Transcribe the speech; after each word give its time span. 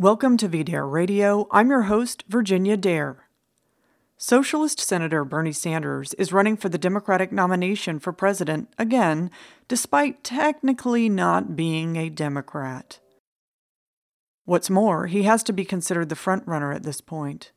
Welcome 0.00 0.36
to 0.36 0.48
VDare 0.48 0.88
Radio. 0.88 1.48
I'm 1.50 1.70
your 1.70 1.82
host, 1.82 2.22
Virginia 2.28 2.76
Dare. 2.76 3.26
Socialist 4.16 4.78
Senator 4.78 5.24
Bernie 5.24 5.50
Sanders 5.50 6.14
is 6.14 6.32
running 6.32 6.56
for 6.56 6.68
the 6.68 6.78
Democratic 6.78 7.32
nomination 7.32 7.98
for 7.98 8.12
president 8.12 8.72
again, 8.78 9.28
despite 9.66 10.22
technically 10.22 11.08
not 11.08 11.56
being 11.56 11.96
a 11.96 12.10
Democrat. 12.10 13.00
What's 14.44 14.70
more, 14.70 15.08
he 15.08 15.24
has 15.24 15.42
to 15.42 15.52
be 15.52 15.64
considered 15.64 16.10
the 16.10 16.14
frontrunner 16.14 16.72
at 16.72 16.84
this 16.84 17.00
point. 17.00 17.50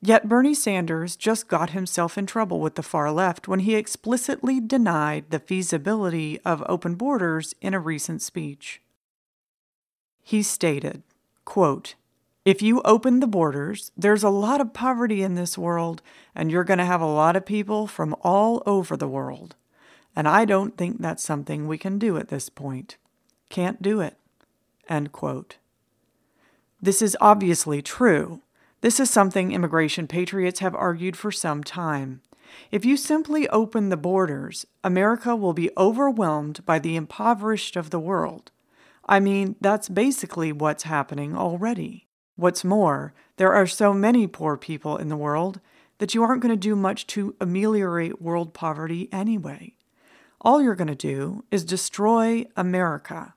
Yet 0.00 0.26
Bernie 0.26 0.54
Sanders 0.54 1.16
just 1.16 1.48
got 1.48 1.70
himself 1.70 2.16
in 2.16 2.24
trouble 2.24 2.60
with 2.60 2.76
the 2.76 2.82
far 2.82 3.12
left 3.12 3.46
when 3.46 3.60
he 3.60 3.74
explicitly 3.74 4.58
denied 4.58 5.26
the 5.28 5.38
feasibility 5.38 6.40
of 6.46 6.64
open 6.66 6.94
borders 6.94 7.54
in 7.60 7.74
a 7.74 7.78
recent 7.78 8.22
speech. 8.22 8.80
He 10.22 10.42
stated, 10.42 11.02
Quote, 11.44 11.94
if 12.44 12.60
you 12.60 12.82
open 12.82 13.20
the 13.20 13.26
borders, 13.26 13.90
there's 13.96 14.22
a 14.22 14.28
lot 14.28 14.60
of 14.60 14.74
poverty 14.74 15.22
in 15.22 15.34
this 15.34 15.56
world, 15.56 16.02
and 16.34 16.50
you're 16.50 16.64
going 16.64 16.78
to 16.78 16.84
have 16.84 17.00
a 17.00 17.06
lot 17.06 17.36
of 17.36 17.46
people 17.46 17.86
from 17.86 18.14
all 18.20 18.62
over 18.66 18.96
the 18.96 19.08
world. 19.08 19.56
And 20.14 20.28
I 20.28 20.44
don't 20.44 20.76
think 20.76 21.00
that's 21.00 21.22
something 21.22 21.66
we 21.66 21.78
can 21.78 21.98
do 21.98 22.18
at 22.18 22.28
this 22.28 22.50
point. 22.50 22.98
Can't 23.48 23.80
do 23.80 24.00
it. 24.00 24.18
End 24.88 25.10
quote. 25.10 25.56
This 26.82 27.00
is 27.00 27.16
obviously 27.20 27.80
true. 27.80 28.42
This 28.82 29.00
is 29.00 29.08
something 29.08 29.52
immigration 29.52 30.06
patriots 30.06 30.60
have 30.60 30.74
argued 30.74 31.16
for 31.16 31.32
some 31.32 31.64
time. 31.64 32.20
If 32.70 32.84
you 32.84 32.98
simply 32.98 33.48
open 33.48 33.88
the 33.88 33.96
borders, 33.96 34.66
America 34.84 35.34
will 35.34 35.54
be 35.54 35.70
overwhelmed 35.78 36.64
by 36.66 36.78
the 36.78 36.94
impoverished 36.94 37.76
of 37.76 37.88
the 37.88 37.98
world. 37.98 38.50
I 39.06 39.20
mean, 39.20 39.56
that's 39.60 39.88
basically 39.88 40.52
what's 40.52 40.84
happening 40.84 41.36
already. 41.36 42.08
What's 42.36 42.64
more, 42.64 43.14
there 43.36 43.52
are 43.52 43.66
so 43.66 43.92
many 43.92 44.26
poor 44.26 44.56
people 44.56 44.96
in 44.96 45.08
the 45.08 45.16
world 45.16 45.60
that 45.98 46.14
you 46.14 46.22
aren't 46.22 46.42
going 46.42 46.54
to 46.54 46.56
do 46.56 46.74
much 46.74 47.06
to 47.08 47.36
ameliorate 47.40 48.20
world 48.20 48.54
poverty 48.54 49.08
anyway. 49.12 49.74
All 50.40 50.60
you're 50.60 50.74
going 50.74 50.88
to 50.88 50.94
do 50.94 51.44
is 51.50 51.64
destroy 51.64 52.46
America. 52.56 53.34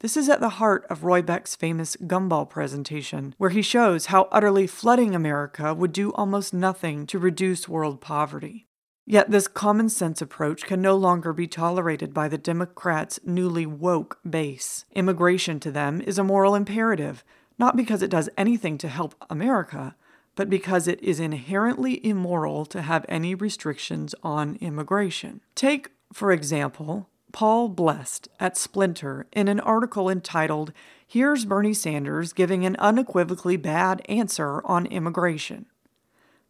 This 0.00 0.16
is 0.16 0.28
at 0.28 0.40
the 0.40 0.48
heart 0.48 0.84
of 0.90 1.04
Roy 1.04 1.22
Beck's 1.22 1.54
famous 1.54 1.96
Gumball 1.96 2.48
presentation, 2.48 3.36
where 3.38 3.50
he 3.50 3.62
shows 3.62 4.06
how 4.06 4.28
utterly 4.32 4.66
flooding 4.66 5.14
America 5.14 5.72
would 5.74 5.92
do 5.92 6.12
almost 6.14 6.52
nothing 6.52 7.06
to 7.06 7.20
reduce 7.20 7.68
world 7.68 8.00
poverty. 8.00 8.66
Yet 9.04 9.30
this 9.30 9.48
common 9.48 9.88
sense 9.88 10.22
approach 10.22 10.64
can 10.64 10.80
no 10.80 10.96
longer 10.96 11.32
be 11.32 11.48
tolerated 11.48 12.14
by 12.14 12.28
the 12.28 12.38
Democrats' 12.38 13.18
newly 13.24 13.66
woke 13.66 14.18
base. 14.28 14.84
Immigration 14.92 15.58
to 15.60 15.72
them 15.72 16.00
is 16.00 16.18
a 16.18 16.24
moral 16.24 16.54
imperative, 16.54 17.24
not 17.58 17.76
because 17.76 18.02
it 18.02 18.10
does 18.10 18.30
anything 18.36 18.78
to 18.78 18.88
help 18.88 19.14
America, 19.28 19.96
but 20.34 20.48
because 20.48 20.86
it 20.86 21.02
is 21.02 21.20
inherently 21.20 22.04
immoral 22.06 22.64
to 22.66 22.82
have 22.82 23.04
any 23.08 23.34
restrictions 23.34 24.14
on 24.22 24.56
immigration. 24.60 25.40
Take, 25.54 25.90
for 26.12 26.32
example, 26.32 27.08
Paul 27.32 27.68
Blest 27.68 28.28
at 28.38 28.56
Splinter 28.56 29.26
in 29.32 29.48
an 29.48 29.60
article 29.60 30.08
entitled, 30.08 30.72
Here's 31.06 31.44
Bernie 31.44 31.74
Sanders 31.74 32.32
Giving 32.32 32.64
an 32.64 32.76
Unequivocally 32.76 33.56
Bad 33.56 34.02
Answer 34.08 34.64
on 34.64 34.86
Immigration. 34.86 35.66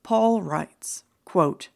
Paul 0.03 0.43
writes, 0.43 1.05
quote, 1.25 1.69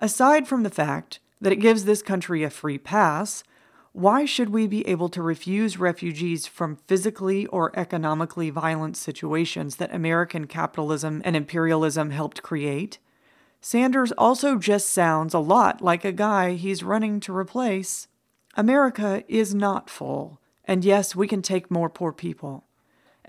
Aside 0.00 0.48
from 0.48 0.62
the 0.62 0.70
fact 0.70 1.20
that 1.42 1.52
it 1.52 1.56
gives 1.56 1.84
this 1.84 2.00
country 2.00 2.42
a 2.42 2.50
free 2.50 2.78
pass, 2.78 3.44
why 3.92 4.24
should 4.24 4.48
we 4.48 4.66
be 4.66 4.86
able 4.88 5.10
to 5.10 5.20
refuse 5.20 5.76
refugees 5.76 6.46
from 6.46 6.76
physically 6.86 7.46
or 7.46 7.76
economically 7.78 8.48
violent 8.48 8.96
situations 8.96 9.76
that 9.76 9.94
American 9.94 10.46
capitalism 10.46 11.20
and 11.24 11.36
imperialism 11.36 12.10
helped 12.10 12.42
create? 12.42 12.98
Sanders 13.60 14.10
also 14.12 14.56
just 14.56 14.88
sounds 14.88 15.34
a 15.34 15.38
lot 15.38 15.82
like 15.82 16.04
a 16.04 16.12
guy 16.12 16.54
he's 16.54 16.82
running 16.82 17.20
to 17.20 17.36
replace. 17.36 18.08
America 18.56 19.22
is 19.28 19.54
not 19.54 19.90
full, 19.90 20.40
and 20.64 20.82
yes, 20.82 21.14
we 21.14 21.28
can 21.28 21.42
take 21.42 21.70
more 21.70 21.90
poor 21.90 22.12
people. 22.12 22.64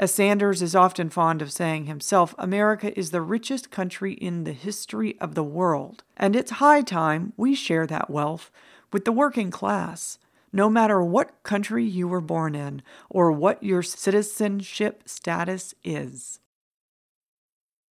As 0.02 0.12
Sanders 0.12 0.64
is 0.64 0.76
often 0.76 1.12
fond 1.12 1.44
of 1.44 1.52
saying 1.52 1.86
himself, 1.86 2.34
America 2.40 2.98
is 2.98 3.12
the 3.12 3.22
richest 3.22 3.70
country 3.70 4.14
in 4.14 4.46
the 4.46 4.52
history 4.52 5.16
of 5.22 5.36
the 5.36 5.44
world, 5.44 6.04
and 6.18 6.36
it's 6.36 6.54
high 6.54 6.82
time 6.82 7.34
we 7.38 7.54
share 7.54 7.86
that 7.86 8.10
wealth 8.10 8.50
with 8.92 9.06
the 9.06 9.12
working 9.12 9.52
class, 9.52 10.18
no 10.52 10.72
matter 10.72 11.04
what 11.04 11.44
country 11.44 11.86
you 11.86 12.08
were 12.08 12.20
born 12.20 12.56
in 12.56 12.82
or 13.12 13.32
what 13.32 13.62
your 13.62 13.84
citizenship 13.84 15.04
status 15.06 15.76
is. 15.84 16.40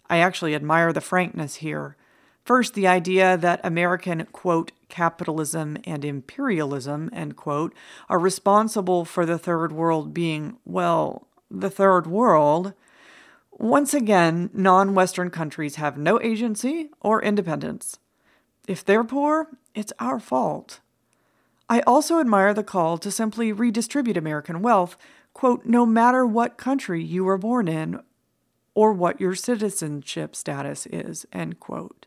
I 0.08 0.18
actually 0.18 0.56
admire 0.56 0.92
the 0.92 1.00
frankness 1.00 1.56
here. 1.56 1.96
First, 2.44 2.74
the 2.74 2.88
idea 2.88 3.36
that 3.36 3.60
American, 3.62 4.26
quote, 4.32 4.72
capitalism 4.88 5.78
and 5.84 6.04
imperialism, 6.04 7.08
end 7.12 7.36
quote, 7.36 7.72
are 8.08 8.18
responsible 8.18 9.04
for 9.04 9.24
the 9.24 9.38
third 9.38 9.70
world 9.70 10.12
being, 10.12 10.56
well, 10.64 11.28
the 11.50 11.70
third 11.70 12.06
world, 12.06 12.72
once 13.52 13.92
again, 13.92 14.50
non 14.54 14.94
Western 14.94 15.30
countries 15.30 15.76
have 15.76 15.98
no 15.98 16.20
agency 16.20 16.90
or 17.00 17.22
independence. 17.22 17.98
If 18.66 18.84
they're 18.84 19.04
poor, 19.04 19.48
it's 19.74 19.92
our 19.98 20.18
fault. 20.20 20.80
I 21.68 21.80
also 21.80 22.20
admire 22.20 22.54
the 22.54 22.64
call 22.64 22.98
to 22.98 23.10
simply 23.10 23.52
redistribute 23.52 24.16
American 24.16 24.62
wealth, 24.62 24.96
quote, 25.34 25.64
no 25.64 25.86
matter 25.86 26.26
what 26.26 26.56
country 26.56 27.02
you 27.02 27.24
were 27.24 27.38
born 27.38 27.68
in 27.68 28.00
or 28.74 28.92
what 28.92 29.20
your 29.20 29.34
citizenship 29.34 30.34
status 30.34 30.86
is, 30.86 31.26
end 31.32 31.60
quote. 31.60 32.06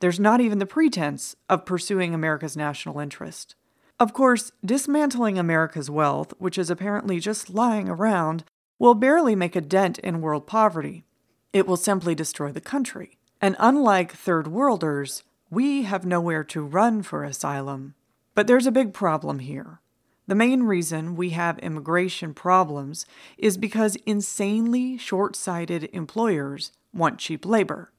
There's 0.00 0.20
not 0.20 0.40
even 0.40 0.58
the 0.58 0.66
pretense 0.66 1.34
of 1.48 1.64
pursuing 1.64 2.14
America's 2.14 2.56
national 2.56 3.00
interest. 3.00 3.54
Of 4.00 4.12
course, 4.12 4.52
dismantling 4.64 5.38
America's 5.38 5.90
wealth, 5.90 6.32
which 6.38 6.56
is 6.56 6.70
apparently 6.70 7.18
just 7.18 7.50
lying 7.50 7.88
around, 7.88 8.44
will 8.78 8.94
barely 8.94 9.34
make 9.34 9.56
a 9.56 9.60
dent 9.60 9.98
in 9.98 10.20
world 10.20 10.46
poverty. 10.46 11.04
It 11.52 11.66
will 11.66 11.76
simply 11.76 12.14
destroy 12.14 12.52
the 12.52 12.60
country. 12.60 13.18
And 13.40 13.56
unlike 13.58 14.12
third 14.12 14.46
worlders, 14.46 15.24
we 15.50 15.82
have 15.82 16.06
nowhere 16.06 16.44
to 16.44 16.62
run 16.62 17.02
for 17.02 17.24
asylum. 17.24 17.94
But 18.34 18.46
there's 18.46 18.66
a 18.66 18.72
big 18.72 18.92
problem 18.92 19.40
here. 19.40 19.80
The 20.28 20.34
main 20.34 20.64
reason 20.64 21.16
we 21.16 21.30
have 21.30 21.58
immigration 21.58 22.34
problems 22.34 23.06
is 23.36 23.56
because 23.56 23.96
insanely 24.06 24.96
short 24.98 25.34
sighted 25.34 25.88
employers 25.92 26.70
want 26.92 27.18
cheap 27.18 27.44
labor. 27.46 27.90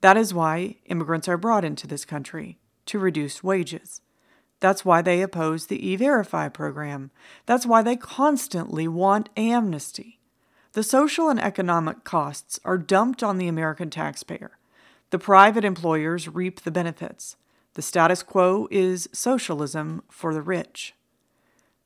That 0.00 0.16
is 0.16 0.34
why 0.34 0.76
immigrants 0.86 1.28
are 1.28 1.36
brought 1.36 1.64
into 1.64 1.86
this 1.86 2.04
country 2.04 2.58
to 2.86 2.98
reduce 2.98 3.44
wages. 3.44 4.00
That's 4.60 4.84
why 4.84 5.02
they 5.02 5.22
oppose 5.22 5.66
the 5.66 5.84
E 5.86 5.96
Verify 5.96 6.48
program. 6.48 7.10
That's 7.46 7.66
why 7.66 7.82
they 7.82 7.96
constantly 7.96 8.86
want 8.86 9.30
amnesty. 9.36 10.18
The 10.72 10.82
social 10.82 11.28
and 11.28 11.40
economic 11.40 12.04
costs 12.04 12.60
are 12.64 12.78
dumped 12.78 13.22
on 13.22 13.38
the 13.38 13.48
American 13.48 13.90
taxpayer. 13.90 14.52
The 15.10 15.18
private 15.18 15.64
employers 15.64 16.28
reap 16.28 16.60
the 16.60 16.70
benefits. 16.70 17.36
The 17.74 17.82
status 17.82 18.22
quo 18.22 18.68
is 18.70 19.08
socialism 19.12 20.02
for 20.08 20.32
the 20.32 20.42
rich. 20.42 20.94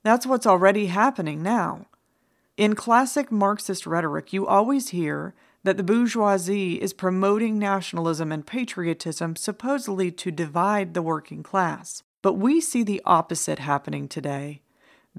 That's 0.03 0.27
what's 0.27 0.47
already 0.47 0.87
happening 0.87 1.43
now. 1.43 1.87
In 2.57 2.75
classic 2.75 3.33
Marxist 3.33 3.87
rhetoric, 3.87 4.33
you 4.33 4.47
always 4.47 4.91
hear 4.91 5.35
that 5.63 5.77
the 5.79 5.83
bourgeoisie 5.83 6.75
is 6.75 6.93
promoting 6.93 7.59
nationalism 7.59 8.31
and 8.31 8.47
patriotism 8.47 9.35
supposedly 9.35 10.11
to 10.13 10.31
divide 10.31 10.93
the 10.93 11.03
working 11.03 11.43
class. 11.43 12.03
But 12.25 12.39
we 12.39 12.59
see 12.63 12.83
the 12.83 13.03
opposite 13.05 13.59
happening 13.59 14.09
today. 14.09 14.63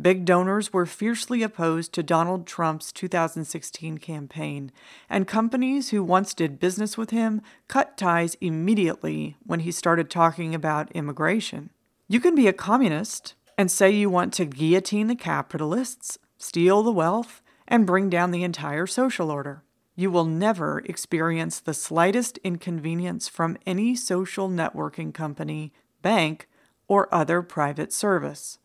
Big 0.01 0.25
donors 0.25 0.73
were 0.73 0.88
fiercely 0.88 1.43
opposed 1.43 1.93
to 1.93 2.01
Donald 2.01 2.47
Trump's 2.47 2.91
2016 2.91 3.99
campaign, 3.99 4.72
and 5.07 5.28
companies 5.28 5.91
who 5.91 6.03
once 6.03 6.34
did 6.34 6.59
business 6.59 6.97
with 6.97 7.11
him 7.11 7.43
cut 7.67 7.96
ties 7.96 8.34
immediately 8.41 9.37
when 9.46 9.59
he 9.59 9.72
started 9.72 10.09
talking 10.09 10.55
about 10.55 10.91
immigration. 10.93 11.69
You 12.07 12.19
can 12.19 12.34
be 12.34 12.47
a 12.47 12.53
communist 12.53 13.35
and 13.55 13.69
say 13.69 13.91
you 13.91 14.09
want 14.09 14.34
to 14.34 14.46
guillotine 14.46 15.05
the 15.05 15.16
capitalists, 15.16 16.17
steal 16.40 16.81
the 16.81 16.91
wealth, 16.91 17.43
and 17.67 17.85
bring 17.85 18.09
down 18.09 18.31
the 18.31 18.43
entire 18.43 18.87
social 18.87 19.29
order. 19.29 19.61
You 19.96 20.09
will 20.09 20.25
never 20.25 20.79
experience 20.85 21.59
the 21.59 21.75
slightest 21.75 22.40
inconvenience 22.40 23.28
from 23.28 23.57
any 23.63 23.96
social 23.96 24.49
networking 24.49 25.13
company, 25.13 25.72
bank, 26.02 26.47
or 26.87 27.14
other 27.14 27.41
private 27.41 27.91
service. 27.91 28.59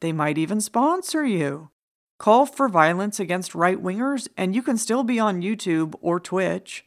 They 0.00 0.12
might 0.12 0.38
even 0.38 0.60
sponsor 0.60 1.24
you. 1.24 1.70
Call 2.18 2.46
for 2.46 2.68
violence 2.68 3.18
against 3.18 3.54
right 3.54 3.82
wingers, 3.82 4.28
and 4.36 4.54
you 4.54 4.62
can 4.62 4.76
still 4.76 5.04
be 5.04 5.18
on 5.18 5.42
YouTube 5.42 5.94
or 6.00 6.20
Twitch. 6.20 6.84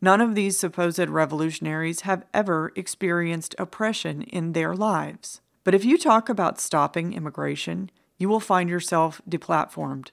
None 0.00 0.20
of 0.20 0.34
these 0.34 0.58
supposed 0.58 1.08
revolutionaries 1.08 2.02
have 2.02 2.24
ever 2.32 2.72
experienced 2.76 3.54
oppression 3.58 4.22
in 4.22 4.52
their 4.52 4.74
lives. 4.74 5.40
But 5.64 5.74
if 5.74 5.84
you 5.84 5.98
talk 5.98 6.28
about 6.28 6.60
stopping 6.60 7.12
immigration, 7.12 7.90
you 8.16 8.28
will 8.28 8.40
find 8.40 8.70
yourself 8.70 9.20
deplatformed. 9.28 10.10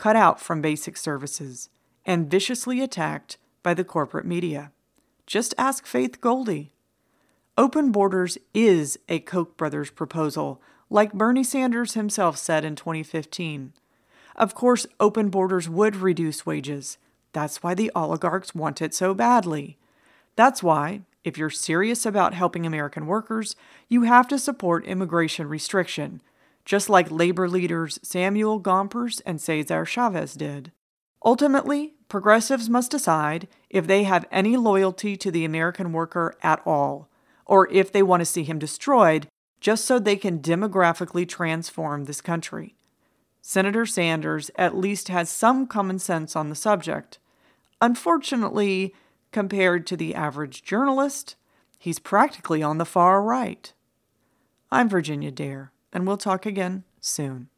cut 0.00 0.16
out 0.16 0.40
from 0.40 0.62
basic 0.62 0.96
services 0.96 1.68
and 2.06 2.30
viciously 2.30 2.80
attacked 2.80 3.36
by 3.62 3.74
the 3.74 3.84
corporate 3.84 4.24
media. 4.24 4.72
Just 5.26 5.52
ask 5.58 5.84
Faith 5.86 6.22
Goldy. 6.22 6.72
Open 7.60 7.92
borders 7.92 8.38
is 8.54 8.98
a 9.06 9.20
Koch 9.20 9.54
brothers 9.58 9.90
proposal, 9.90 10.62
like 10.88 11.12
Bernie 11.12 11.44
Sanders 11.44 11.92
himself 11.92 12.38
said 12.38 12.64
in 12.64 12.74
2015. 12.74 13.74
Of 14.34 14.54
course, 14.54 14.86
open 14.98 15.28
borders 15.28 15.68
would 15.68 15.96
reduce 15.96 16.46
wages. 16.46 16.96
That's 17.34 17.62
why 17.62 17.74
the 17.74 17.92
oligarchs 17.94 18.54
want 18.54 18.80
it 18.80 18.94
so 18.94 19.12
badly. 19.12 19.76
That's 20.36 20.62
why, 20.62 21.02
if 21.22 21.36
you're 21.36 21.50
serious 21.50 22.06
about 22.06 22.32
helping 22.32 22.64
American 22.64 23.04
workers, 23.06 23.56
you 23.90 24.04
have 24.04 24.26
to 24.28 24.38
support 24.38 24.86
immigration 24.86 25.46
restriction, 25.46 26.22
just 26.64 26.88
like 26.88 27.10
labor 27.10 27.46
leaders 27.46 27.98
Samuel 28.02 28.58
Gompers 28.58 29.20
and 29.26 29.38
Cesar 29.38 29.84
Chavez 29.84 30.32
did. 30.32 30.72
Ultimately, 31.22 31.92
progressives 32.08 32.70
must 32.70 32.90
decide 32.90 33.48
if 33.68 33.86
they 33.86 34.04
have 34.04 34.24
any 34.32 34.56
loyalty 34.56 35.14
to 35.18 35.30
the 35.30 35.44
American 35.44 35.92
worker 35.92 36.34
at 36.42 36.62
all, 36.64 37.09
or 37.50 37.68
if 37.72 37.90
they 37.90 38.02
want 38.02 38.20
to 38.20 38.24
see 38.24 38.44
him 38.44 38.60
destroyed 38.60 39.26
just 39.58 39.84
so 39.84 39.98
they 39.98 40.14
can 40.14 40.38
demographically 40.38 41.28
transform 41.28 42.04
this 42.04 42.20
country. 42.20 42.76
Senator 43.42 43.84
Sanders 43.84 44.52
at 44.54 44.76
least 44.76 45.08
has 45.08 45.28
some 45.28 45.66
common 45.66 45.98
sense 45.98 46.36
on 46.36 46.48
the 46.48 46.54
subject. 46.54 47.18
Unfortunately, 47.80 48.94
compared 49.32 49.84
to 49.88 49.96
the 49.96 50.14
average 50.14 50.62
journalist, 50.62 51.34
he's 51.76 51.98
practically 51.98 52.62
on 52.62 52.78
the 52.78 52.84
far 52.84 53.20
right. 53.20 53.72
I'm 54.70 54.88
Virginia 54.88 55.32
Dare, 55.32 55.72
and 55.92 56.06
we'll 56.06 56.18
talk 56.18 56.46
again 56.46 56.84
soon. 57.00 57.50